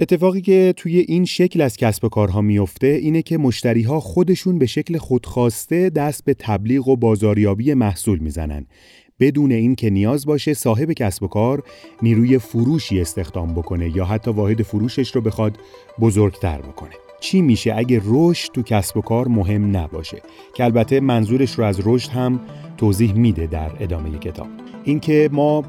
[0.00, 4.58] اتفاقی که توی این شکل از کسب و کارها میفته اینه که مشتری ها خودشون
[4.58, 8.66] به شکل خودخواسته دست به تبلیغ و بازاریابی محصول می‌زنن.
[9.20, 11.62] بدون اینکه نیاز باشه صاحب کسب و کار
[12.02, 15.58] نیروی فروشی استخدام بکنه یا حتی واحد فروشش رو بخواد
[16.00, 16.92] بزرگتر بکنه.
[17.20, 20.22] چی میشه اگه رشد تو کسب و کار مهم نباشه؟
[20.54, 22.40] که البته منظورش رو از رشد هم
[22.76, 24.48] توضیح میده در ادامه کتاب.
[24.84, 25.64] اینکه ما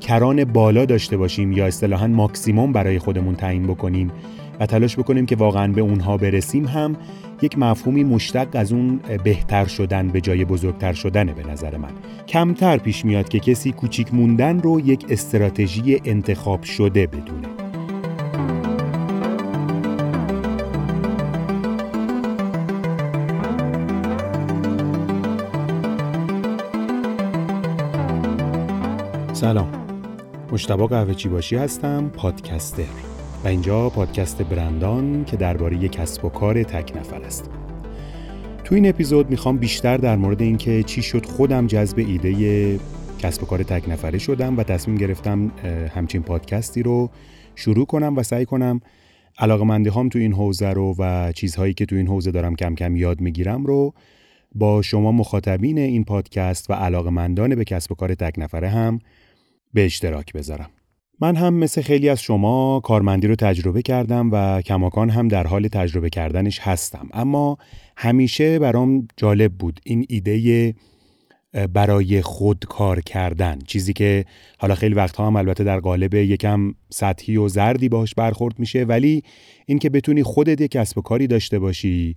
[0.00, 4.12] کران بالا داشته باشیم یا اصطلاحا ماکسیموم برای خودمون تعیین بکنیم
[4.60, 6.96] و تلاش بکنیم که واقعا به اونها برسیم هم
[7.42, 11.92] یک مفهومی مشتق از اون بهتر شدن به جای بزرگتر شدنه به نظر من.
[12.28, 17.48] کمتر پیش میاد که کسی کوچیک موندن رو یک استراتژی انتخاب شده بدونه.
[29.34, 29.68] سلام.
[30.52, 32.82] مشتبا قهوه چی باشی هستم پادکستر.
[33.44, 37.50] و اینجا پادکست برندان که درباره کسب و کار تک نفر است.
[38.64, 42.80] تو این اپیزود می‌خوام بیشتر در مورد اینکه چی شد خودم جذب ایده
[43.18, 45.50] کسب و کار تک نفره شدم و تصمیم گرفتم
[45.94, 47.10] همچین پادکستی رو
[47.54, 48.80] شروع کنم و سعی کنم
[49.38, 52.96] علاقمندی هام تو این حوزه رو و چیزهایی که تو این حوزه دارم کم کم
[52.96, 53.94] یاد می‌گیرم رو
[54.54, 58.98] با شما مخاطبین این پادکست و علاقمندان به کسب و کار تک نفره هم
[59.74, 60.70] به اشتراک بذارم.
[61.20, 65.68] من هم مثل خیلی از شما کارمندی رو تجربه کردم و کماکان هم در حال
[65.68, 67.08] تجربه کردنش هستم.
[67.12, 67.58] اما
[67.96, 70.74] همیشه برام جالب بود این ایده
[71.72, 73.58] برای خود کار کردن.
[73.66, 74.24] چیزی که
[74.58, 79.22] حالا خیلی وقتها هم البته در قالب یکم سطحی و زردی باش برخورد میشه ولی
[79.66, 82.16] اینکه بتونی خودت یک کسب و کاری داشته باشی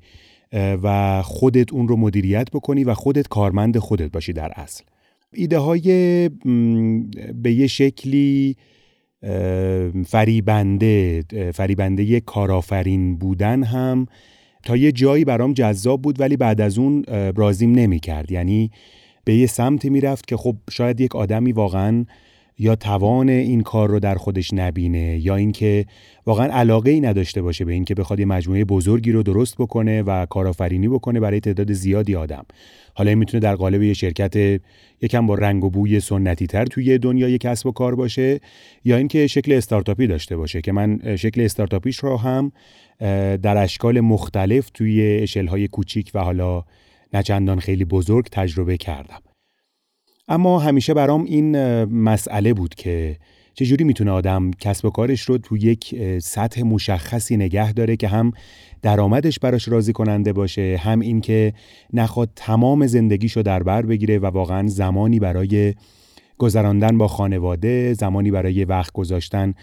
[0.53, 4.83] و خودت اون رو مدیریت بکنی و خودت کارمند خودت باشی در اصل.
[5.33, 6.29] ایده های
[7.33, 8.55] به یه شکلی
[10.05, 14.05] فریبنده فریبنده کارآفرین بودن هم
[14.63, 17.03] تا یه جایی برام جذاب بود ولی بعد از اون
[17.35, 18.71] رازیم نمی کرد یعنی
[19.25, 22.05] به یه سمتی می‌رفت که خب شاید یک آدمی واقعا
[22.59, 25.85] یا توان این کار رو در خودش نبینه یا اینکه
[26.25, 30.25] واقعا علاقه ای نداشته باشه به اینکه بخواد یه مجموعه بزرگی رو درست بکنه و
[30.25, 32.45] کارآفرینی بکنه برای تعداد زیادی آدم.
[32.93, 34.61] حالا این می‌تونه در قالب یه شرکت
[35.01, 38.39] یکم با رنگ و بوی سنتی تر توی دنیای کسب و کار باشه
[38.85, 42.51] یا اینکه شکل استارتاپی داشته باشه که من شکل استارتاپیش رو هم
[43.37, 46.63] در اشکال مختلف توی اشلهای کوچیک و حالا
[47.13, 49.26] نچندان خیلی بزرگ تجربه کردم.
[50.27, 53.17] اما همیشه برام این مسئله بود که
[53.53, 58.31] چجوری می‌تونه آدم کسب و کارش رو تو یک سطح مشخصی نگه داره که هم
[58.81, 61.53] درآمدش براش راضی کننده باشه هم این که
[61.93, 65.73] نخواد تمام زندگیشو در بر بگیره و واقعا زمانی برای
[66.37, 69.53] گذراندن با خانواده زمانی برای وقت گذاشتن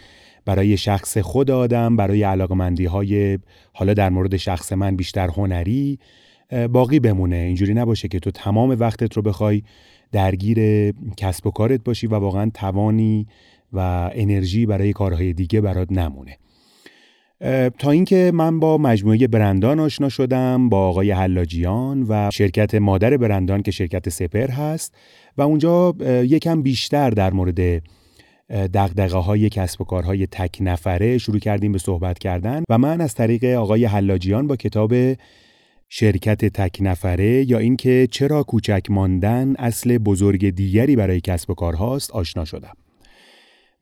[0.45, 3.39] برای شخص خود آدم برای علاقمندی های
[3.73, 5.99] حالا در مورد شخص من بیشتر هنری
[6.73, 7.37] باقی بمونه.
[7.37, 9.63] اینجوری نباشه که تو تمام وقتت رو بخوای
[10.15, 13.27] درگیر کسب و کارت باشی و واقعا توانی
[13.73, 16.39] و انرژی برای کارهای دیگه برات نمونه.
[17.79, 23.63] تا اینکه من با مجموعه برندان آشنا شدم با آقای حلاجیان و شرکت مادر برندان
[23.63, 24.95] که شرکت سپر هست
[25.39, 27.83] و اونجا یکم بیشتر در مورد
[28.51, 33.15] دقدقه های کسب و کارهای تک نفره شروع کردیم به صحبت کردن و من از
[33.15, 34.95] طریق آقای حلاجیان با کتاب
[35.89, 42.11] شرکت تک نفره یا اینکه چرا کوچک ماندن اصل بزرگ دیگری برای کسب و کارهاست
[42.11, 42.75] آشنا شدم.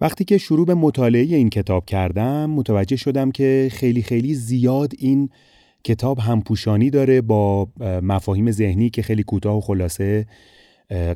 [0.00, 5.30] وقتی که شروع به مطالعه این کتاب کردم متوجه شدم که خیلی خیلی زیاد این
[5.84, 10.26] کتاب همپوشانی داره با مفاهیم ذهنی که خیلی کوتاه و خلاصه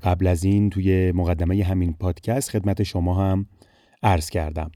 [0.02, 3.46] قبل از این توی مقدمه همین پادکست خدمت شما هم
[4.02, 4.70] عرض کردم.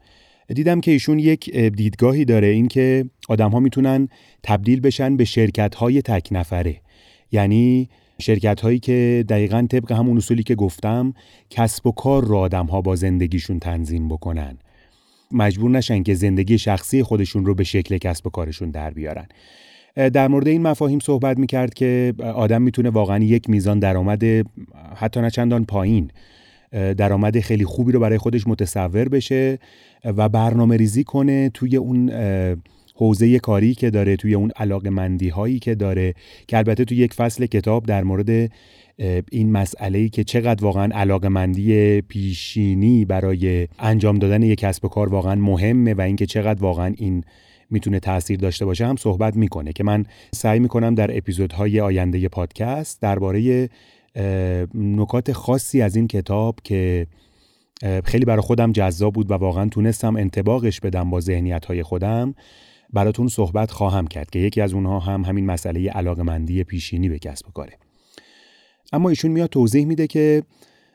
[0.54, 4.08] دیدم که ایشون یک دیدگاهی داره این که آدم ها می‌تونن
[4.42, 6.76] تبدیل بشن به شرکت های تک نفره.
[7.32, 7.88] یعنی
[8.18, 11.14] شرکت هایی که دقیقا طبق همون اصولی که گفتم
[11.50, 14.58] کسب و کار رو آدم ها با زندگیشون تنظیم بکنن.
[15.32, 19.26] مجبور نشن که زندگی شخصی خودشون رو به شکل کسب و کارشون در بیارن.
[19.94, 24.22] در مورد این مفاهیم صحبت می‌کرد که آدم می‌تونه واقعا یک میزان درآمد
[24.96, 26.10] حتی نه چندان پایین
[26.72, 29.58] درآمد خیلی خوبی رو برای خودش متصور بشه.
[30.04, 32.10] و برنامه ریزی کنه توی اون
[32.94, 36.14] حوزه کاری که داره توی اون علاقه مندی هایی که داره
[36.48, 38.50] که البته توی یک فصل کتاب در مورد
[39.32, 45.08] این مسئله که چقدر واقعا علاقه مندی پیشینی برای انجام دادن یک کسب و کار
[45.08, 47.24] واقعا مهمه و اینکه چقدر واقعا این
[47.70, 50.04] می‌تونه تاثیر داشته باشه هم صحبت می‌کنه که من
[50.34, 53.68] سعی می‌کنم در اپیزودهای آینده پادکست درباره
[54.74, 57.06] نکات خاصی از این کتاب که
[58.04, 62.34] خیلی برای خودم جذاب بود و واقعا تونستم انتباقش بدم با ذهنیت های خودم.
[62.92, 67.48] براتون صحبت خواهم کرد که یکی از اونها هم همین مسئله علاقمندی پیشینی به کسب
[67.48, 67.72] و کاره.
[68.92, 70.42] اما ایشون میاد توضیح میده که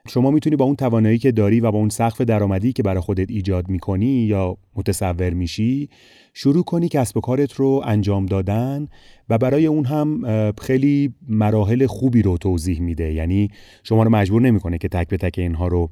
[0.08, 3.32] شما می‌تونی با اون توانایی که داری و با اون سقف درآمدی که برای خودت
[3.32, 5.90] ایجاد می‌کنی یا متصور میشی
[6.34, 8.88] شروع کنی کسب و کارت رو انجام دادن
[9.30, 10.22] و برای اون هم
[10.62, 13.14] خیلی مراحل خوبی رو توضیح میده.
[13.14, 13.50] یعنی
[13.84, 15.90] شما رو مجبور نمی‌کنه که تک به تک اینها رو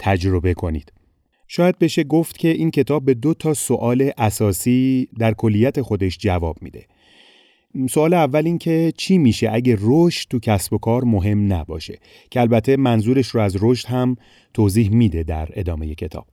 [0.00, 0.92] تجربه کنید.
[1.48, 6.56] شاید بشه گفت که این کتاب به دو تا سوال اساسی در کلیت خودش جواب
[6.60, 6.86] میده.
[7.90, 11.98] سوال اول این که چی میشه اگه رشد تو کسب و کار مهم نباشه؟
[12.30, 14.16] که البته منظورش رو از رشد هم
[14.54, 16.26] توضیح میده در ادامه کتاب.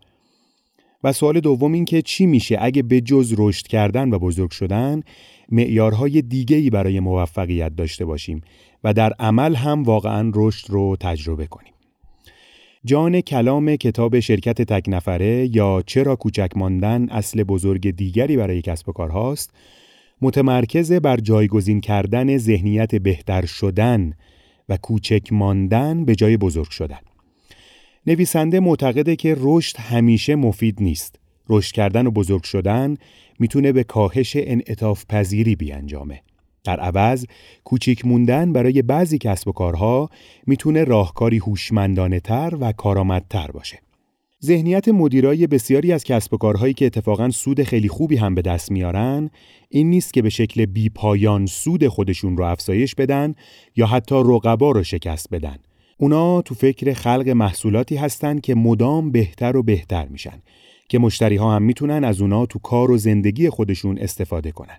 [1.03, 5.03] و سوال دوم این که چی میشه اگه به جز رشد کردن و بزرگ شدن
[5.49, 8.41] معیارهای دیگه‌ای برای موفقیت داشته باشیم
[8.83, 11.73] و در عمل هم واقعا رشد رو تجربه کنیم.
[12.87, 18.89] جان کلام کتاب شرکت تک نفره یا چرا کوچک ماندن اصل بزرگ دیگری برای کسب
[18.89, 19.51] و کار هاست
[20.21, 24.13] متمرکز بر جایگزین کردن ذهنیت بهتر شدن
[24.69, 26.99] و کوچک ماندن به جای بزرگ شدن.
[28.07, 31.19] نویسنده معتقده که رشد همیشه مفید نیست.
[31.49, 32.97] رشد کردن و بزرگ شدن
[33.39, 36.21] می‌تونه به کاهش انعطاف پذیری بیانجامه.
[36.67, 37.25] در عوض
[37.63, 40.09] کوچیک موندن برای بعضی کسب و کارها
[40.47, 43.79] می‌تونه راهکاری هوشمندانه تر و کارآمدتر باشه.
[44.43, 48.71] ذهنیت مدیرای بسیاری از کسب و کارهایی که اتفاقا سود خیلی خوبی هم به دست
[48.71, 49.29] میارن
[49.69, 53.35] این نیست که به شکل بی پایان سود خودشون رو افزایش بدن
[53.75, 55.57] یا حتی رقبا رو شکست بدن.
[55.97, 60.41] اونا تو فکر خلق محصولاتی هستن که مدام بهتر و بهتر میشن
[60.89, 64.77] که مشتری ها هم می‌تونن از اونا تو کار و زندگی خودشون استفاده کنن.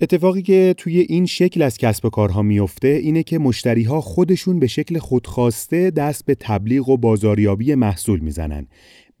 [0.00, 4.58] اتفاقی که توی این شکل از کسب و کارها میفته اینه که مشتری ها خودشون
[4.58, 8.66] به شکل خودخواسته دست به تبلیغ و بازاریابی محصول می‌زنن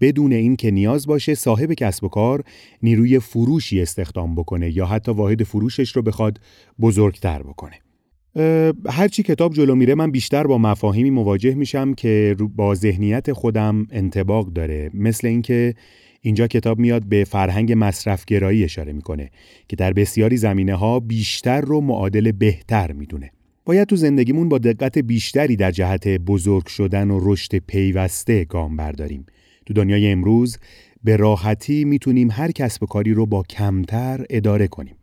[0.00, 2.44] بدون اینکه نیاز باشه صاحب کسب و کار
[2.82, 6.40] نیروی فروشی استخدام بکنه یا حتی واحد فروشش رو بخواد
[6.80, 7.74] بزرگتر بکنه.
[8.88, 14.52] هرچی کتاب جلو میره من بیشتر با مفاهیمی مواجه میشم که با ذهنیت خودم انتباق
[14.52, 15.74] داره مثل اینکه
[16.20, 19.30] اینجا کتاب میاد به فرهنگ مصرفگرایی اشاره می‌کنه
[19.68, 23.30] که در بسیاری زمینه ها بیشتر رو معادل بهتر می‌دونه.
[23.64, 29.26] باید تو زندگیمون با دقت بیشتری در جهت بزرگ شدن و رشد پیوسته گام برداریم.
[29.66, 30.58] تو دنیای امروز
[31.04, 34.96] به راحتی می‌تونیم هر کسب و کاری رو با کمتر اداره کنیم.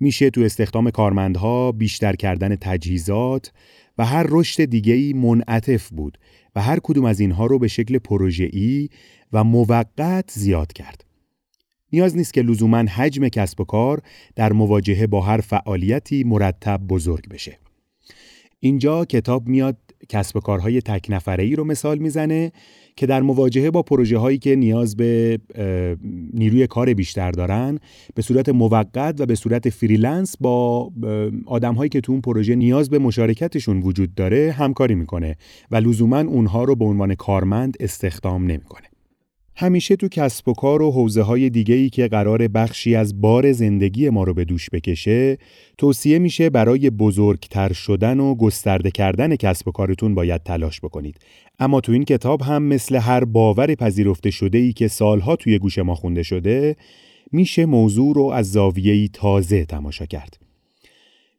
[0.00, 3.52] میشه تو استخدام کارمندها بیشتر کردن تجهیزات
[3.98, 6.18] و هر رشد دیگه‌ای منعطف بود
[6.56, 8.88] و هر کدوم از اینها رو به شکل پروژه‌ای
[9.32, 11.04] و موقت زیاد کرد.
[11.92, 14.02] نیاز نیست که لزوما حجم کسب و کار
[14.36, 17.58] در مواجهه با هر فعالیتی مرتب بزرگ بشه.
[18.60, 19.76] اینجا کتاب میاد
[20.08, 22.52] کسب و کارهای تک نفره ای رو مثال می‌زنه
[22.96, 25.38] که در مواجهه با پروژه هایی که نیاز به
[26.34, 27.78] نیروی کار بیشتر دارن
[28.14, 30.90] به صورت موقت و به صورت freelance با
[31.46, 35.36] آدم هایی که تو اون پروژه نیاز به مشارکتشون وجود داره همکاری می‌کنه
[35.70, 38.91] و لزوما اونها رو به عنوان کارمند استخدام نمی‌کنه.
[39.56, 43.52] همیشه تو کسب و کار و حوزه های دیگه ای که قرار بخشی از بار
[43.52, 45.38] زندگی ما رو به دوش بکشه
[45.78, 51.16] توصیه میشه برای بزرگتر شدن و گسترده کردن کسب و کارتون باید تلاش بکنید.
[51.58, 55.78] اما تو این کتاب هم مثل هر باور پذیرفته شده ای که سالها توی گوش
[55.78, 56.76] ما خونده شده
[57.32, 60.38] میشه موضوع رو از زاویه‌ای تازه تماشا کرد.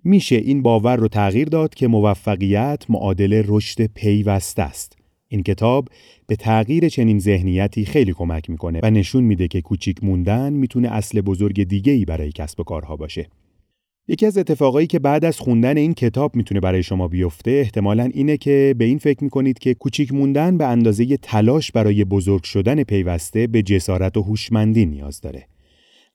[0.03, 5.02] میشه این باور رو تغییر داد که موفقیت معادل رشد پیوسته است.
[5.33, 5.87] این کتاب
[6.27, 11.21] به تغییر چنین ذهنیتی خیلی کمک می‌کنه و نشون میده که کوچیک موندن می‌تونه اصل
[11.21, 13.27] بزرگ دیگه ای برای کسب و کارها باشه.
[14.07, 18.37] یکی از اتفاقایی که بعد از خوندن این کتاب می‌تونه برای شما بیفته احتمالا اینه
[18.37, 23.47] که به این فکر می‌کنید که کوچیک موندن به اندازه تلاش برای بزرگ شدن پیوسته
[23.47, 25.47] به جسارت و هوشمندی نیاز داره.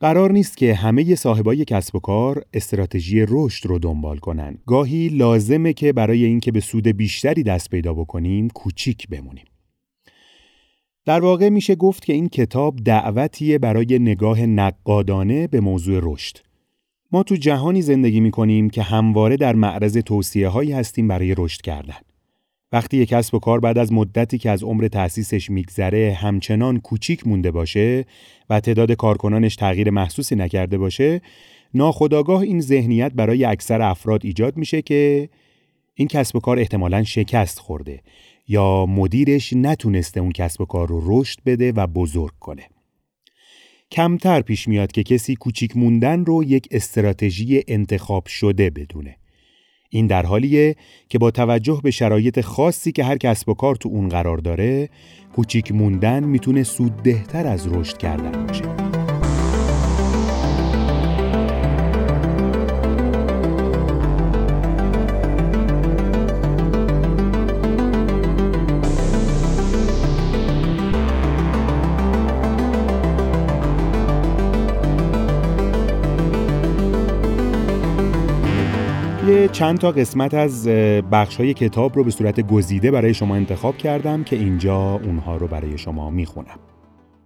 [0.00, 4.58] قرار نیست که همه صاحبای کسب و کار استراتژی رشد رو دنبال کنن.
[4.66, 9.44] گاهی لازمه که برای اینکه به سود بیشتری دست پیدا بکنیم کوچیک بمونیم.
[11.04, 16.38] در واقع میشه گفت که این کتاب دعوتیه برای نگاه نقادانه به موضوع رشد.
[17.12, 22.07] ما تو جهانی زندگی می‌کنیم که همواره در معرض توصیه هایی هستیم برای رشد کردن.
[22.72, 27.26] وقتی یک کسب و کار بعد از مدتی که از عمر تأسیسش میگذره همچنان کوچیک
[27.26, 28.04] مونده باشه
[28.50, 31.20] و تعداد کارکنانش تغییر محسوسی نکرده باشه
[31.74, 35.28] ناخداگاه این ذهنیت برای اکثر افراد ایجاد میشه که
[35.94, 38.02] این کسب و کار احتمالا شکست خورده
[38.48, 42.62] یا مدیرش نتونسته اون کسب و کار رو رشد بده و بزرگ کنه.
[43.90, 49.16] کمتر پیش میاد که کسی کوچیک موندن رو یک استراتژی انتخاب شده بدونه.
[49.90, 50.76] این در حالیه
[51.08, 54.88] که با توجه به شرایط خاصی که هر کسب و کار تو اون قرار داره
[55.36, 58.87] کوچیک موندن می‌تونه سوددهتر از رشد کردن باشه.
[79.58, 80.68] چند تا قسمت از
[81.12, 85.48] بخش های کتاب رو به صورت گزیده برای شما انتخاب کردم که اینجا اونها رو
[85.48, 86.58] برای شما می‌خونم.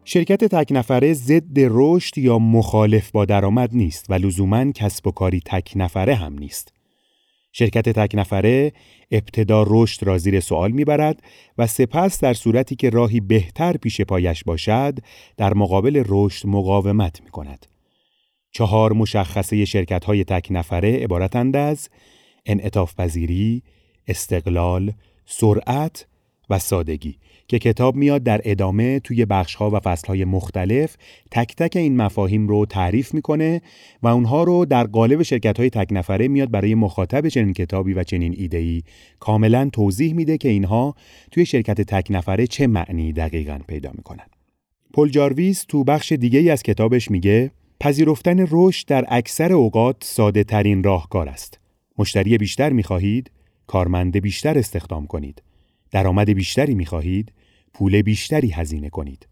[0.04, 5.40] شرکت تک نفره ضد رشد یا مخالف با درآمد نیست و لزوما کسب و کاری
[5.46, 6.72] تک نفره هم نیست.
[7.52, 8.72] شرکت تک نفره
[9.10, 11.22] ابتدا رشد را زیر سوال می‌برد
[11.58, 14.98] و سپس در صورتی که راهی بهتر پیش پایش باشد
[15.36, 17.66] در مقابل رشد مقاومت می کند.
[18.52, 21.88] چهار مشخصه شرکت های تک نفره عبارتند از
[22.46, 23.62] انعطاف پذیری،
[24.08, 24.92] استقلال،
[25.26, 26.06] سرعت
[26.50, 27.16] و سادگی
[27.48, 30.96] که کتاب میاد در ادامه توی بخشها و فصلهای مختلف
[31.30, 33.60] تک تک این مفاهیم رو تعریف می‌کنه
[34.02, 38.04] و اونها رو در قالب شرکت های تک نفره میاد برای مخاطب چنین کتابی و
[38.04, 38.82] چنین ایدهی
[39.20, 40.94] کاملا توضیح میده که اینها
[41.30, 44.26] توی شرکت تک نفره چه معنی دقیقا پیدا می‌کنن.
[44.94, 50.44] پل جارویس تو بخش دیگه ای از کتابش میگه پذیرفتن رشد در اکثر اوقات ساده
[50.44, 51.61] ترین راهکار است.
[52.02, 53.30] مشتری بیشتر می خواهید؟
[53.66, 55.42] کارمند بیشتر استخدام کنید.
[55.90, 57.32] درآمد بیشتری می خواهید؟
[57.74, 59.28] پول بیشتری هزینه کنید.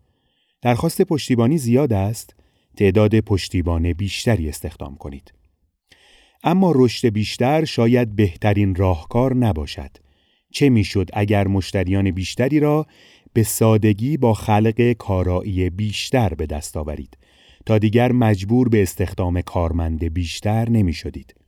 [0.63, 2.35] درخواست پشتیبانی زیاد است؟
[2.77, 5.33] تعداد پشتیبان بیشتری استخدام کنید.
[6.45, 9.91] اما رشد بیشتر شاید بهترین راهکار نباشد.
[10.51, 12.87] چه می‌شد اگر مشتریان بیشتری را
[13.33, 17.19] به سادگی با خلق کارایی بیشتر به دست آورید
[17.67, 21.40] تا دیگر مجبور به استخدام کارمند بیشتر نمی شدید.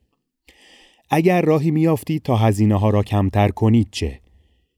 [1.15, 4.21] اگر راهی میافتید تا هزینه ها را کمتر کنید چه؟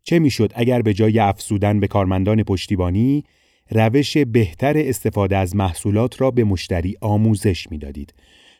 [0.03, 3.25] چه می‌شد اگر به جای افزودن به کارمندان پشتیبانی
[3.71, 8.15] روش بهتر استفاده از محصولات را به مشتری آموزش می‌دادید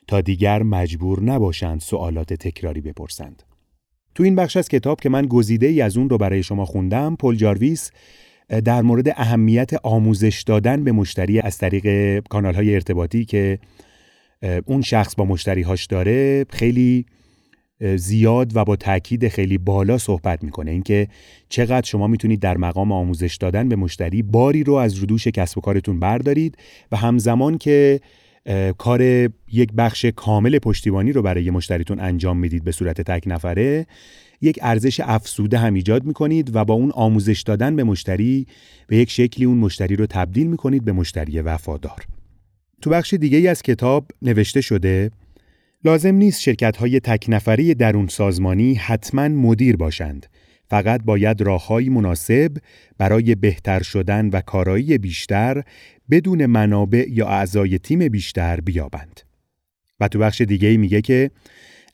[0.07, 3.43] تا دیگر مجبور نباشند سوالات تکراری بپرسند.
[4.15, 7.15] تو این بخش از کتاب که من گزیده ای از اون رو برای شما خوندم،
[7.15, 7.91] پل جارویس
[8.65, 13.59] در مورد اهمیت آموزش دادن به مشتری از طریق کانال های ارتباطی که
[14.65, 17.05] اون شخص با مشتریهاش داره خیلی
[17.79, 20.71] زیاد و با تاکید خیلی بالا صحبت می‌کنه.
[20.71, 21.07] اینکه
[21.49, 25.61] چقدر شما می‌تونید در مقام آموزش دادن به مشتری باری رو از ردوش کسب و
[25.61, 26.57] کارتون بردارید
[26.91, 27.99] و همزمان که
[28.77, 29.01] کار
[29.51, 33.85] یک بخش کامل پشتیبانی رو برای مشتریتون انجام می‌دید به صورت تک نفره
[34.41, 38.47] یک ارزش افسوده هم ایجاد می‌کنید و با اون آموزش دادن به مشتری
[38.87, 42.05] به یک شکلی اون مشتری رو تبدیل می‌کنید به مشتری وفادار.
[42.81, 45.11] تو بخش دیگه ای از کتاب نوشته شده
[45.85, 50.25] لازم نیست شرکت های تک نفری درون سازمانی حتما مدیر باشند.
[50.69, 52.57] فقط باید راههایی مناسب
[52.97, 55.63] برای بهتر شدن و کارایی بیشتر
[56.09, 59.21] بدون منابع یا اعضای تیم بیشتر بیابند.
[59.99, 61.31] و تو بخش دیگه میگه که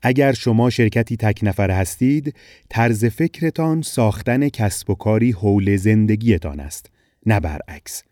[0.01, 2.36] اگر شما شرکتی تک نفر هستید،
[2.69, 6.91] طرز فکرتان ساختن کسب و کاری حول زندگیتان است،
[7.25, 8.03] نه برعکس.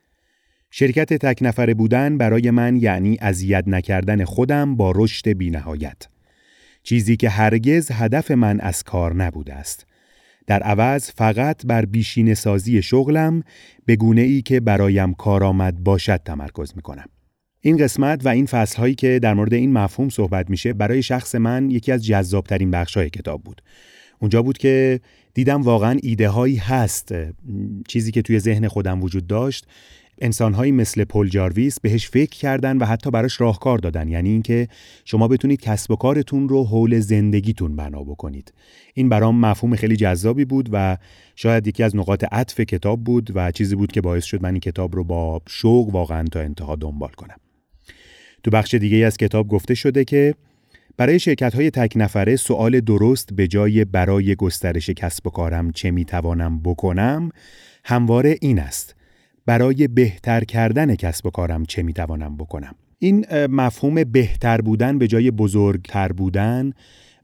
[0.72, 6.08] شرکت تک نفره بودن برای من یعنی اذیت نکردن خودم با رشد بینهایت.
[6.84, 9.86] چیزی که هرگز هدف من از کار نبوده است.
[10.48, 13.44] در عوض فقط بر بیشین سازی شغلم
[13.86, 17.06] به گونه ای که برایم کارآمد باشد تمرکز می کنم.
[17.62, 21.36] این قسمت و این فصل هایی که در مورد این مفهوم صحبت میشه برای شخص
[21.36, 23.62] من یکی از جذابترین بخش های کتاب بود.
[24.20, 25.00] اونجا بود که
[25.34, 27.14] دیدم واقعا ایده هایی هست
[27.88, 29.68] چیزی که توی ذهن خودم وجود داشت
[30.22, 34.10] انسانهایی مثل پل جارویس بهش فکر کردن و حتی براش راهکار دادن.
[34.10, 34.68] یعنی اینکه
[35.06, 38.54] شما بتونید کسب و کارتون رو حول زندگیتون بنا بکنید.
[38.94, 40.98] این برام مفهوم خیلی جذابی بود و
[41.36, 44.60] شاید یکی از نقاط عطف کتاب بود و چیزی بود که باعث شد من این
[44.60, 47.38] کتاب رو با شوق واقعا تا انتها دنبال کنم.
[48.44, 50.36] تو بخش دیگه از کتاب گفته شده که
[50.98, 55.92] برای شرکت های تک نفره سوال درست به جای برای گسترش کسب و کارم چه
[55.92, 57.30] می‌توانم بکنم
[57.86, 58.96] همواره این است.
[59.50, 62.76] برای بهتر کردن کسب و کارم چه می‌توانم بکنم.
[63.00, 66.72] این مفهوم بهتر بودن به جای بزرگتر بودن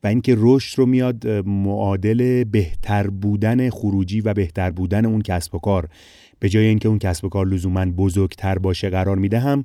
[0.03, 5.60] و اینکه رشد رو میاد معادل بهتر بودن خروجی و بهتر بودن اون کسب و
[5.60, 5.88] کار.
[6.39, 9.63] به جای اینکه اون کسب و کار لزوما بزرگتر باشه قرار میده هم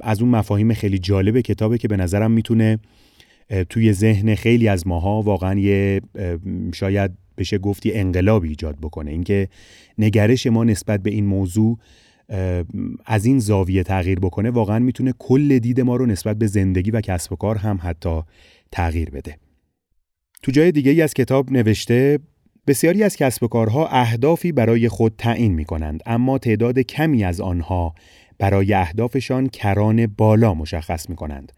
[0.00, 2.78] از اون مفاهیم خیلی جالب کتابه که به نظرم می‌تونه
[3.68, 6.00] توی ذهن خیلی از ماها واقعا یه
[6.74, 9.48] شاید بشه گفتی انقلابی ایجاد بکنه اینکه
[9.98, 11.78] نگرش ما نسبت به این موضوع
[13.06, 17.00] از این زاویه تغییر بکنه واقعا می‌تونه کل دید ما رو نسبت به زندگی و
[17.00, 18.22] کسب و کار هم حتی
[18.72, 19.36] تغییر بده
[20.42, 22.18] تو جای دیگه ای از کتاب نوشته
[22.66, 27.40] بسیاری از کسب و کارها اهدافی برای خود تعیین می کنند اما تعداد کمی از
[27.40, 27.94] آنها
[28.38, 31.52] برای اهدافشان کران بالا مشخص می کنند.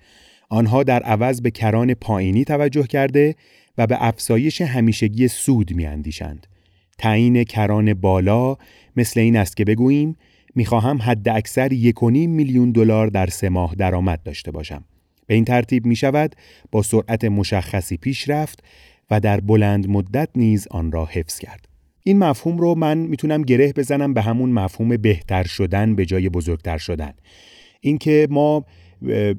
[0.49, 3.35] آنها در عوض به کران پایینی توجه کرده
[3.79, 6.47] و به افزایش همیشگی سود می اندیشند.
[6.99, 8.57] تعیین کران بالا
[8.97, 10.17] مثل این است که بگوییم
[10.55, 14.85] می‌خواهم حد اکثر یک میلیون دلار در سه ماه درآمد داشته باشم.
[15.27, 16.37] به این ترتیب می شود
[16.71, 18.65] با سرعت مشخصی پیش رفت
[19.11, 21.69] و در بلند مدت نیز آن را حفظ کرد.
[22.05, 26.79] این مفهوم رو من می‌تونم گره بزنم به همون مفهوم بهتر شدن به جای بزرگتر
[26.79, 27.13] شدن.
[27.81, 28.65] اینکه ما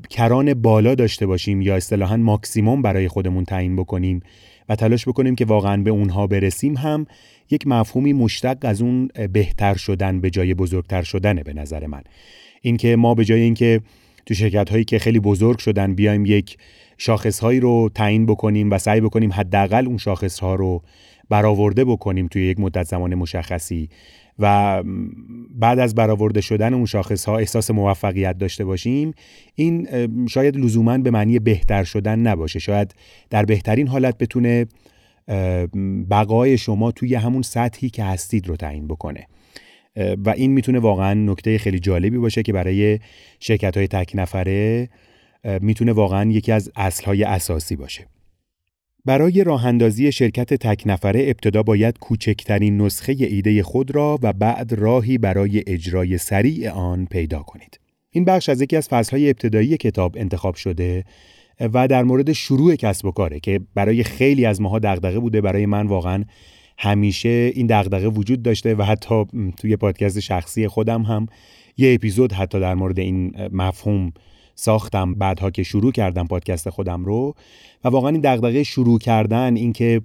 [0.10, 4.22] کران بالا داشته باشیم یا اصطلاحا ماکسیموم برای خودمون تعیین بکنیم
[4.70, 7.06] و تلاش بکنیم که واقعا به اونها برسیم هم
[7.52, 12.02] یک مفهومی مشتق از اون بهتر شدن به جای بزرگتر شدنه به نظر من.
[12.62, 13.82] اینکه ما به جای اینکه
[14.26, 16.58] تو شرکت هایی که خیلی بزرگ شدن بیایم یک
[16.98, 20.82] شاخص هایی رو تعیین بکنیم و سعی بکنیم حداقل اون شاخص ها رو
[21.30, 23.90] برآورده بکنیم توی یک مدت زمان مشخصی
[24.40, 24.84] و
[25.56, 29.14] بعد از برآورده شدن اون شاخص ها احساس موفقیت داشته باشیم
[29.56, 29.88] این
[30.28, 32.60] شاید لزوما به معنی بهتر شدن نباشه.
[32.60, 32.96] شاید
[33.30, 34.66] در بهترین حالت بتونه
[36.10, 39.28] بقای شما توی همون سطحی که هستید رو تعیین بکنه.
[40.26, 43.00] و این می‌تونه واقعا نکته خیلی جالبی باشه که برای
[43.40, 44.90] شرکت های تک نفره
[45.62, 48.06] می‌تونه واقعا یکی از اصلهای اساسی باشه.
[49.06, 54.74] برای راه اندازی شرکت تک نفره ابتدا باید کوچکترین نسخه ایده خود را و بعد
[54.74, 57.80] راهی برای اجرای سریع آن پیدا کنید.
[58.10, 61.04] این بخش از یکی از فصلهای ابتدایی کتاب انتخاب شده
[61.60, 65.66] و در مورد شروع کسب و کاره که برای خیلی از ماها دغدغه بوده برای
[65.66, 66.24] من واقعا
[66.78, 69.26] همیشه این دغدغه وجود داشته و حتی
[69.58, 71.28] توی پادکست شخصی خودم هم
[71.78, 74.14] یه اپیزود حتی در مورد این مفهوم
[74.56, 77.36] ساختم بعدها که شروع کردم پادکست خودم رو.
[77.84, 80.02] و واقعا این دغدغه شروع کردن اینکه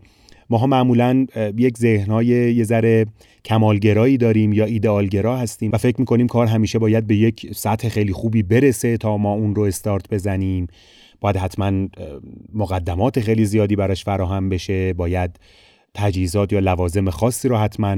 [0.50, 1.26] ماها معمولا
[1.56, 3.06] یک ذهنهای یه ذره
[3.44, 8.12] کمالگرایی داریم یا ایدئالگرا هستیم و فکر می‌کنیم کار همیشه باید به یک سطح خیلی
[8.12, 10.66] خوبی برسه تا ما اون رو استارت بزنیم.
[11.20, 11.88] باید حتما
[12.54, 14.92] مقدمات خیلی زیادی براش فراهم بشه.
[14.92, 15.40] باید
[15.94, 17.96] تجهیزات یا لوازم خاصی رو حتما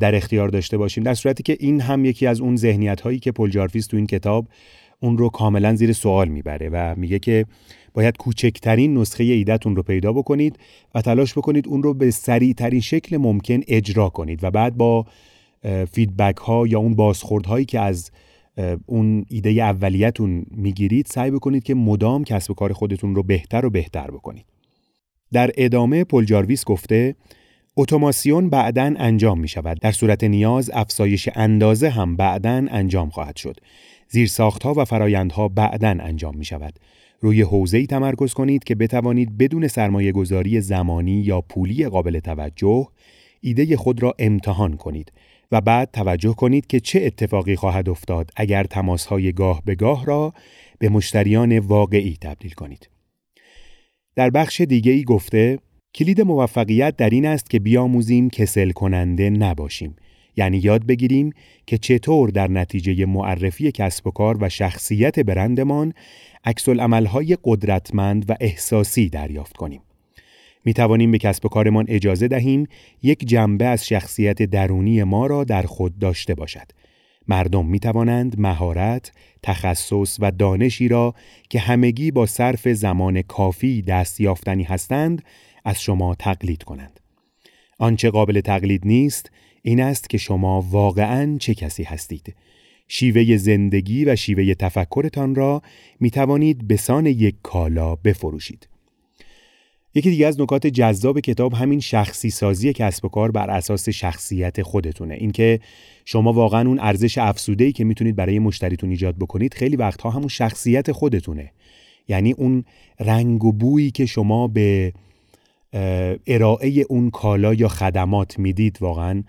[0.00, 1.04] در اختیار داشته باشیم.
[1.04, 4.06] در صورتی که این هم یکی از اون ذهنیت هایی که پل جارفیس تو این
[4.06, 4.46] کتاب
[5.00, 7.46] اون رو کاملا زیر سوال می‌بره و میگه که
[7.94, 10.58] باید کوچکترین نسخه ایدهتون رو پیدا بکنید
[10.94, 15.06] و تلاش بکنید اون رو به سریعترین شکل ممکن اجرا کنید و بعد با
[15.92, 18.10] فیدبک ها یا اون بازخورد هایی که از
[18.86, 24.10] اون ایده اولیتون می‌گیرید سعی بکنید که مدام کسب کار خودتون رو بهتر و بهتر
[24.10, 24.44] بکنید.
[25.32, 27.14] در ادامه پل جارویس گفته
[27.76, 29.80] اتوماسیون بعدا انجام می شود.
[29.80, 33.60] در صورت نیاز افزایش اندازه هم بعدا انجام خواهد شد.
[34.08, 36.78] زیرساختها و فرایندها بعدا انجام می شود.
[37.20, 42.88] روی حوزه‌ای تمرکز کنید که بتوانید بدون سرمایه گذاری زمانی یا پولی قابل توجه
[43.40, 45.12] ایده خود را امتحان کنید
[45.52, 50.32] و بعد توجه کنید که چه اتفاقی خواهد افتاد اگر تماسهای گاه به گاه را
[50.78, 52.88] به مشتریان واقعی تبدیل کنید.
[54.16, 55.58] در بخش دیگه ای گفته
[55.94, 59.96] کلید موفقیت در این است که بیاموزیم کسل کننده نباشیم
[60.38, 61.32] یعنی یاد بگیریم
[61.66, 65.94] که چطور در نتیجه معرفی کسب و کار و شخصیت برندمان
[66.44, 69.80] عکس عملهای قدرتمند و احساسی دریافت کنیم.
[70.64, 72.66] می توانیم به کسب و کارمان اجازه دهیم
[73.02, 76.66] یک جنبه از شخصیت درونی ما را در خود داشته باشد.
[77.28, 81.14] مردم می توانند مهارت، تخصص و دانشی را
[81.50, 85.22] که همگی با صرف زمان کافی دست یافتنی هستند
[85.64, 87.00] از شما تقلید کنند.
[87.78, 89.30] آنچه قابل تقلید نیست
[89.62, 92.34] این است که شما واقعا چه کسی هستید.
[92.88, 95.62] شیوه زندگی و شیوه تفکرتان را
[96.00, 98.68] می توانید به سان یک کالا بفروشید.
[99.94, 104.62] یکی دیگه از نکات جذاب کتاب همین شخصی سازی کسب و کار بر اساس شخصیت
[104.62, 105.60] خودتونه اینکه
[106.04, 110.28] شما واقعا اون ارزش افسوده ای که می‌تونید برای مشتریتون ایجاد بکنید خیلی وقتها همون
[110.28, 111.52] شخصیت خودتونه
[112.08, 112.64] یعنی اون
[113.00, 114.92] رنگ و بویی که شما به
[116.26, 119.22] ارائه اون کالا یا خدمات می‌دید واقعا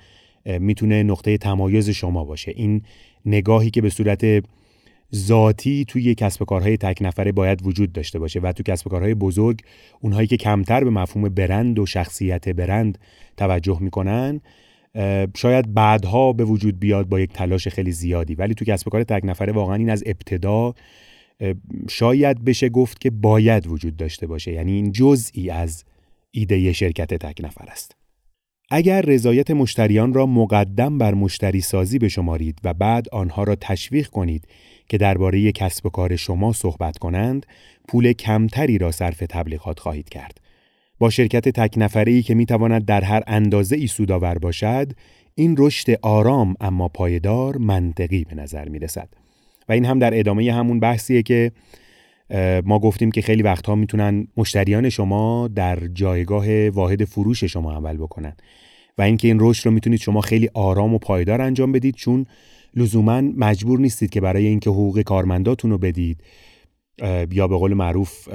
[0.46, 2.52] می‌تونه نقطه تمایز شما باشه.
[2.56, 2.82] این
[3.26, 4.26] نگاهی که به صورت
[5.16, 9.62] ذاتی توی کسب کارهای تک نفره باید وجود داشته باشه و تو کسب کارهای بزرگ
[10.02, 12.98] اونهایی که کمتر به مفهوم برند و شخصیت برند
[13.38, 14.42] توجه می‌کنن
[15.36, 18.36] شاید بعدها به وجود بیاد با یک تلاش خیلی زیادی.
[18.36, 20.74] ولی تو کسب کار تک نفره واقعا این از ابتدا
[21.90, 24.52] شاید بشه گفت که باید وجود داشته باشه.
[24.52, 25.84] یعنی این جزئی از
[26.32, 27.96] ایده شرکت تک نفر است
[28.72, 34.48] اگر رضایت مشتریان را مقدم بر مشتری سازی بشمارید و بعد آنها را تشویق کنید
[34.90, 37.46] که درباره کسب و کار شما صحبت کنند،
[37.88, 40.42] پول کمتری را صرف تبلیغات خواهید کرد.
[41.00, 44.92] با شرکت تک نفره ای که می تواند در هر اندازه ای سودآور باشد
[45.36, 49.10] این رشد آرام اما پایدار منطقی به نظر می رسد
[49.70, 51.52] و این هم در ادامه همون بحثیه که
[52.66, 58.34] ما گفتیم که خیلی وقتها می‌تونن مشتریان شما در جایگاه واحد فروش شما عمل بکنن.
[58.98, 62.26] و اینکه این رشد رو می‌تونید شما خیلی آرام و پایدار انجام بدید چون
[62.76, 66.18] لزوما مجبور نیستید که برای اینکه حقوق کارمنداتون رو بدید.
[67.32, 68.30] یا به قول معروف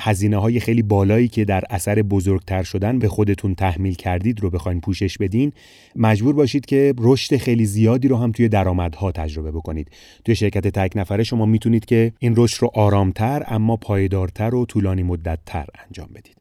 [0.00, 4.80] هزینه های خیلی بالایی که در اثر بزرگتر شدن به خودتون تحمیل کردید رو بخواین
[4.80, 5.52] پوشش بدین.
[5.96, 9.90] مجبور باشید که رشد خیلی زیادی رو هم توی درآمدها تجربه بکنید.
[10.24, 15.02] توی شرکت تک نفره شما می‌تونید که این رشد رو آرامتر اما پایدارتر و طولانی
[15.02, 16.36] مدتتر انجام بدید.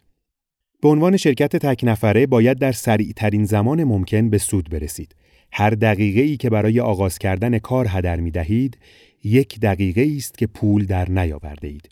[0.81, 5.15] به عنوان شرکت تک نفره باید در سریع ترین زمان ممکن به سود برسید.
[5.51, 8.77] هر دقیقه ای که برای آغاز کردن کار هدر می دهید
[9.25, 11.89] یک دقیقه است که پول در نیاورده اید.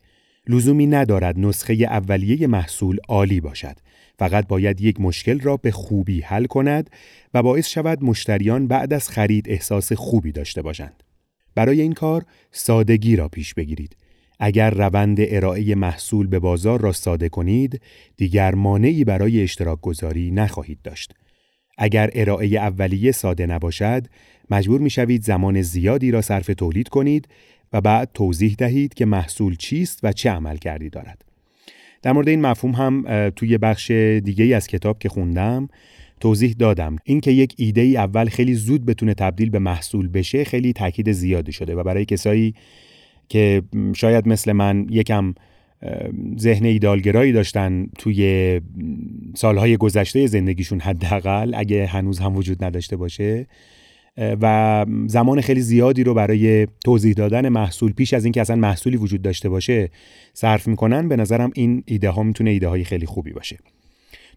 [0.48, 3.78] لزومی ندارد نسخه اولیه محصول عالی باشد.
[4.19, 6.89] فقط باید یک مشکل را به خوبی حل کند
[7.34, 11.04] و باعث شود مشتریان بعد از خرید احساس خوبی داشته باشند.
[11.56, 13.96] برای این کار سادگی را پیش بگیرید.
[14.39, 17.82] اگر روند ارائه محصول به بازار را ساده کنید،
[18.17, 21.13] دیگر مانعی برای اشتراک گذاری نخواهید داشت.
[21.78, 24.08] اگر ارائه اولیه ساده نباشد،
[24.50, 27.28] مجبور می شوید زمان زیادی را صرف تولید کنید
[27.74, 31.26] و بعد توضیح دهید که محصول چیست و چه عمل کردی دارد.
[32.02, 35.68] در مورد این مفهوم هم توی بخش دیگه از کتاب که خوندم
[36.20, 40.74] توضیح دادم اینکه یک ایده ای اول خیلی زود بتونه تبدیل به محصول بشه خیلی
[40.74, 42.56] تاکید زیادی شده و برای کسایی
[43.30, 43.64] که
[43.96, 45.34] شاید مثل من یکم
[46.39, 48.62] ذهن ایدالگرایی داشتن توی
[49.36, 53.48] سالهای گذشته زندگیشون حداقل اگه هنوز هم وجود نداشته باشه.
[54.17, 59.22] و زمان خیلی زیادی رو برای توضیح دادن محصول پیش از اینکه اصلا محصولی وجود
[59.22, 59.89] داشته باشه
[60.34, 63.58] صرف می‌کنن به نظرم این ایده ها می‌تونه ایده های خیلی خوبی باشه.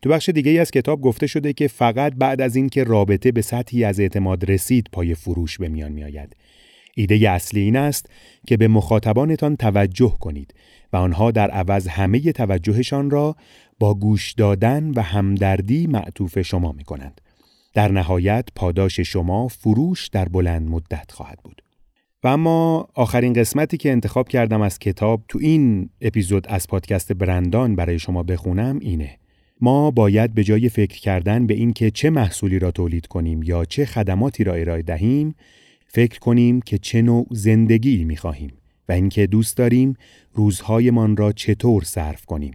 [0.03, 3.43] تو بخش دیگه ای از کتاب گفته شده که فقط بعد از اینکه رابطه به
[3.43, 6.37] سطحی از اعتماد رسید پای فروش به میان میآید.
[6.99, 8.07] ایده اصلی این است
[8.47, 10.55] که به مخاطبانتان توجه کنید
[10.93, 13.37] و آنها در عوض همه توجهشان را
[13.79, 17.21] با گوش دادن و همدردی معطوف شما می کنند.
[17.75, 21.63] در نهایت پاداش شما فروش در بلند مدت خواهد بود.
[22.25, 27.77] و اما آخرین قسمتی که انتخاب کردم از کتاب تو این اپیزود از پادکست برندان
[27.77, 29.19] برای شما بخونم اینه.
[29.61, 33.85] ما باید به جای فکر کردن به اینکه چه محصولی را تولید کنیم یا چه
[33.85, 35.35] خدماتی را ارائه دهیم،
[35.87, 38.53] فکر کنیم که چه نوع زندگی می خواهیم
[38.89, 39.95] و اینکه دوست داریم
[40.33, 42.55] روزهایمان را چطور صرف کنیم.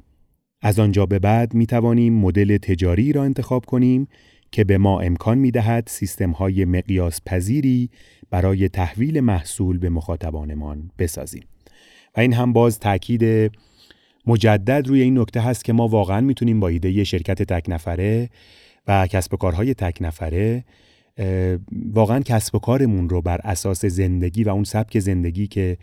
[0.62, 4.08] از آنجا به بعد می توانیم مدل تجاری را انتخاب کنیم
[4.52, 7.89] که به ما امکان می دهد سیستم های مقیاس پذیری
[8.30, 11.44] برای تحویل محصول به مخاطبانمان بسازیم.
[12.17, 13.52] و این هم باز تاکید
[14.28, 18.30] مجدد روی این نکته هست که ما واقعا می‌تونیم با ایده شرکت تک نفره
[18.88, 20.63] و کسب کارهای تک نفره
[21.93, 25.78] واقعا کسب و کارمون رو بر اساس زندگی و اون سبک زندگی که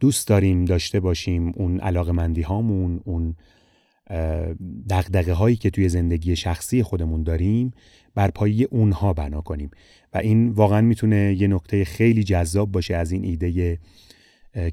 [0.00, 3.34] دوست داریم داشته باشیم اون علاقمندی هامون اون
[4.90, 7.70] دقدقه هایی که توی زندگی شخصی خودمون داریم
[8.14, 9.70] بر پایه اونها بنا کنیم.
[10.14, 13.78] و این واقعا می‌تونه یه نکته خیلی جذاب باشه از این ایده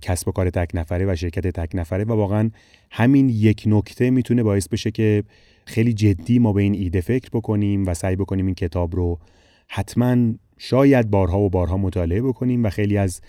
[0.01, 2.03] کسب و کار تک نفره و شرکت تک نفره.
[2.03, 2.49] و واقعا
[2.91, 5.23] همین یک نکته می‌تونه باعث بشه که
[5.65, 9.19] خیلی جدی ما به این ایده فکر بکنیم و سعی بکنیم این کتاب رو
[9.67, 13.21] حتما شاید بارها و بارها مطالعه بکنیم و خیلی از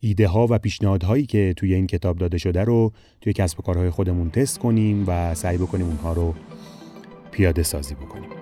[0.00, 3.90] ایده ها و پیشنهادهایی که توی این کتاب داده شده رو توی کسب و کارهای
[3.90, 6.34] خودمون تست کنیم و سعی بکنیم اونها رو
[7.30, 8.37] پیاده سازی بکنیم.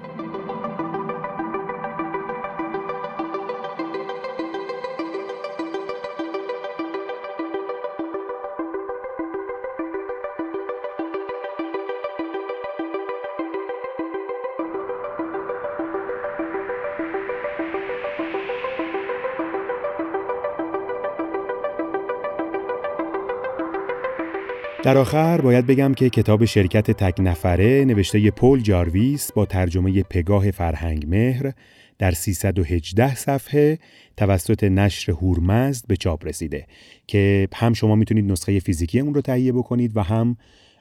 [24.86, 30.50] در آخر باید بگم که کتاب شرکت تک نفره نوشته پول جارویس با ترجمه پگاه
[30.50, 31.52] فرهنگ مهر
[31.98, 33.78] در 318 صفحه
[34.16, 36.66] توسط نشر هورمزد به چاپ رسیده
[37.06, 40.36] که هم شما می‌تونید نسخه فیزیکی اون رو تهیه بکنید و هم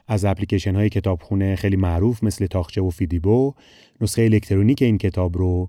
[0.08, 3.54] از اپلیکیشن های کتابخونه خیلی معروف مثل تاخچه و فیدیبو
[4.00, 5.68] نسخه الکترونیک این کتاب رو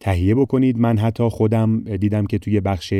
[0.00, 0.78] تهیه بکنید.
[0.78, 2.94] من حتی خودم دیدم که توی بخش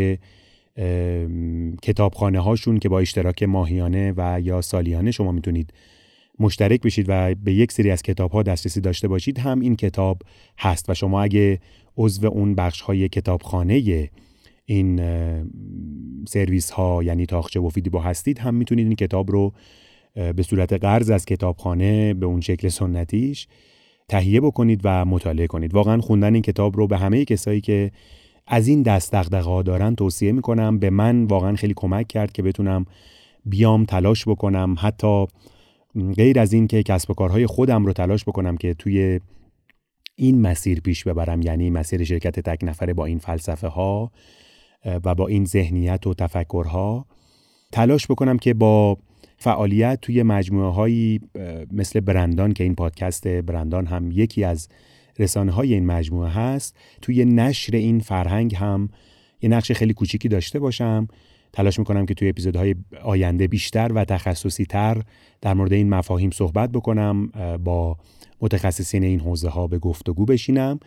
[1.82, 5.72] کتابخانه هاشون که با اشتراک ماهیانه و یا سالیانه شما می‌تونید
[6.38, 10.22] مشترک بشید و به یک سری از کتاب ها دسترسی داشته باشید هم این کتاب
[10.58, 11.60] هست و شما اگه
[11.96, 14.08] عضو اون بخش های کتابخانه
[14.64, 15.00] این
[16.28, 19.52] سرویس ها یعنی تاخچه و فیدیبو هستید هم می‌تونید این کتاب رو
[20.14, 23.46] به صورت قرض از کتابخانه به اون شکل سنتیش
[24.08, 25.74] تهیه بکنید و مطالعه کنید.
[25.74, 27.90] واقعا خوندن این کتاب رو به همه کسایی که
[28.46, 32.86] از این دست دغدغه‌ها دارن توصیه می‌کنم به من واقعا خیلی کمک کرد که بتونم
[33.44, 34.76] بیام تلاش بکنم.
[34.78, 35.26] حتی
[36.16, 39.20] غیر از این که کسب و کارهای خودم رو تلاش بکنم که توی
[40.14, 44.12] این مسیر پیش ببرم یعنی مسیر شرکت تک نفره با این فلسفه ها
[45.04, 47.06] و با این ذهنیت و تفکرها
[47.72, 48.98] تلاش بکنم که با
[49.38, 51.20] فعالیت توی مجموعه هایی
[51.72, 54.68] مثل برندان که این پادکست برندان هم یکی از
[55.18, 58.88] رسانه های این مجموعه هست توی نشر این فرهنگ هم
[59.42, 61.08] یه نقش خیلی کوچیکی داشته باشم.
[61.52, 65.02] تلاش می‌کنم که توی اپیزودهای آینده بیشتر و تخصصی تر
[65.40, 67.26] در مورد این مفاهیم صحبت بکنم
[67.64, 67.96] با
[68.40, 70.80] متخصصین این حوزه ها به گفتگو بشینم.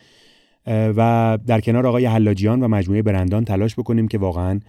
[0.68, 4.60] و در کنار آقای حلاجیان و مجموعه برندان تلاش بکنیم که واقعا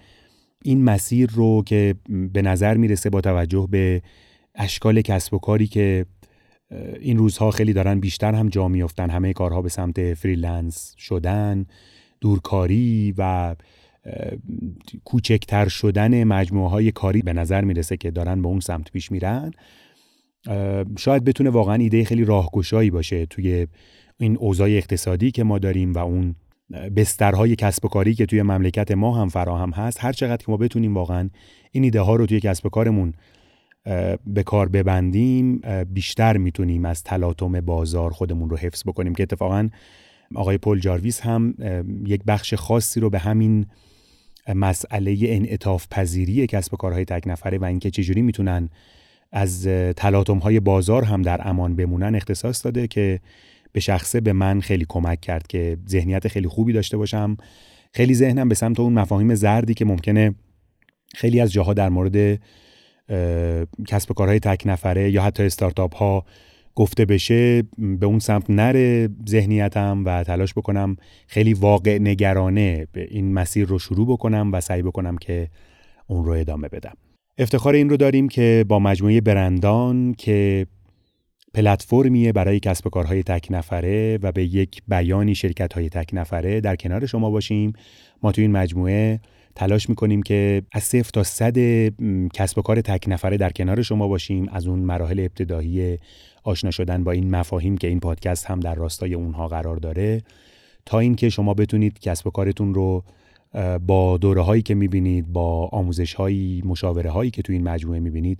[0.65, 1.95] این مسیر رو که
[2.33, 4.03] به نظر می‌رسه با توجه به
[4.55, 6.07] اشکال کسب و کاری که
[7.01, 11.67] این روزها خیلی دارن بیشتر هم جا میفتن همه کارها به سمت freelance شدن
[12.21, 13.57] دورکاری و
[15.05, 19.51] کوچکتر شدن مجموعه های کاری به نظر می‌رسه که دارن به اون سمت پیش میرن.
[20.99, 23.67] شاید بتونه واقعا ایده خیلی راهگشایی باشه توی
[24.19, 26.35] این اوضاع اقتصادی که ما داریم و اون
[26.97, 30.05] بسترهای کسب و کاری که توی مملکت ما هم فراهم هست.
[30.05, 31.31] هر چقدر که ما بتونیم واقعا
[31.71, 33.15] این ایده ها رو توی کسب و کارمون
[34.27, 39.69] به کار ببندیم بیشتر می‌تونیم از تلاطم بازار خودمون رو حفظ بکنیم که اتفاقا
[40.35, 41.55] آقای پل جارویس هم
[42.07, 43.67] یک بخش خاصی رو به همین
[44.55, 48.69] مسئله انعطاف پذیری کسب کارهای تک نفره و اینکه چجوری می‌تونن
[49.33, 49.67] از
[49.97, 53.21] تلاطم های بازار هم در امان بمونن اختصاص داده که
[53.73, 57.37] به شخصه به من خیلی کمک کرد که ذهنیت خیلی خوبی داشته باشم.
[57.93, 60.35] خیلی ذهنم به سمت اون مفاهیم زردی که ممکنه
[61.15, 62.41] خیلی از جاها در مورد
[63.87, 66.25] کسب کارهای تک نفره یا حتی استارتاپ ها
[66.75, 70.97] گفته بشه به اون سمت نره ذهنیتم و تلاش بکنم
[71.27, 75.49] خیلی واقع نگرانه به این مسیر رو شروع بکنم و سعی بکنم که
[76.07, 76.95] اون رو ادامه بدم.
[77.39, 80.67] افتخار این رو داریم که با مجموعه برندان که
[81.55, 86.77] پلتفرمیه برای کسب کارهای تک نفره و به یک بیانی شرکت های تک نفره در
[86.77, 87.73] کنار شما باشیم.
[88.23, 89.21] ما تو این مجموعه
[89.61, 91.59] تلاش می‌کنیم که از صفر تا صد
[92.29, 94.49] کسب و کار تک نفره در کنار شما باشیم.
[94.49, 95.99] از اون مراحل ابتدایی
[96.45, 100.23] آشنا شدن با این مفاهیم که این پادکست هم در راستای اونها قرار داره.
[100.87, 103.05] تا اینکه شما بتونید کسب و کارتون رو
[103.87, 108.39] با دوره هایی که می‌بینید با آموزش هایی مشاوره هایی که تو این مجموعه می‌بینید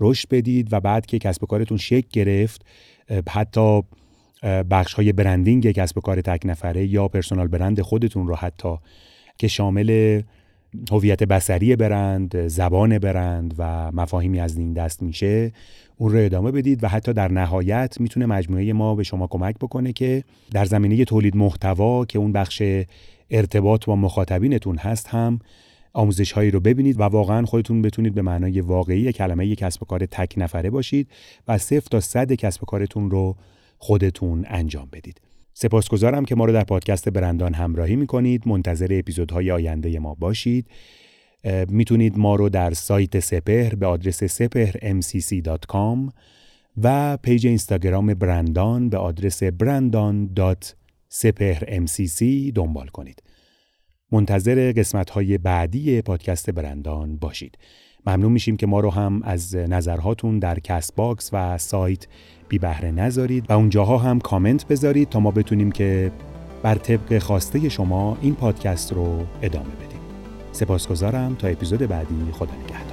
[0.00, 2.64] رشد بدید و بعد که کسب و کارتون شکل گرفت
[3.28, 3.82] حتی
[4.70, 8.76] بخش های برندینگ کسب و کار تک نفره یا پرسونال برند خودتون رو حتی
[9.38, 10.22] که شامل
[10.90, 15.52] هویت بسری برند، زبان برند و مفاهیمی از این دست میشه
[15.96, 19.92] اون رو ادامه بدید و حتی در نهایت می‌تونه مجموعه ما به شما کمک بکنه
[19.92, 22.62] که در زمینه تولید محتوا که اون بخش
[23.30, 25.38] ارتباط با مخاطبینتون هست هم
[25.92, 30.06] آموزش هایی رو ببینید و واقعا خودتون بتونید به معنای واقعی کلمه یک کسب کار
[30.06, 31.08] تک نفره باشید
[31.48, 33.36] و صفر تا صد کسب کارتون رو
[33.78, 35.20] خودتون انجام بدید.
[35.60, 40.66] سپاسگزارم که ما رو در پادکست برندان همراهی می‌کنید منتظر اپیزودهای آینده ما باشید
[41.68, 46.12] می‌تونید ما رو در سایت سپهر به آدرس sepehrmcc.com
[46.82, 52.22] و پیج اینستاگرام برندان به آدرس brandon.sepehrmcc
[52.54, 53.22] دنبال کنید.
[54.12, 57.58] منتظر قسمت های بعدی پادکست برندان باشید.
[58.06, 62.06] ممنون میشیم که ما رو هم از نظرهاتون در Castbox و سایت
[62.48, 66.12] بی بهره نذارید و اونجاها هم کامنت بذارید تا ما بتونیم که
[66.62, 70.00] بر طبق خواسته شما این پادکست رو ادامه بدیم.
[70.52, 72.87] سپاسگزارم تا اپیزود بعدی خدا نگهدار.